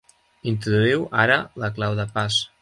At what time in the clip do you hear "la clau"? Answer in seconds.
1.65-2.01